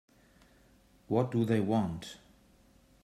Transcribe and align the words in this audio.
What 1.09 1.29
do 1.29 1.45
they 1.45 1.59
want? 1.59 2.17